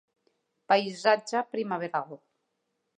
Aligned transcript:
Paisatge 0.71 1.45
primaveral. 1.53 2.21